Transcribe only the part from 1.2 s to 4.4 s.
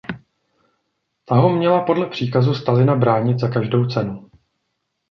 Ta ho měla podle příkazu Stalina bránit za každou cenu.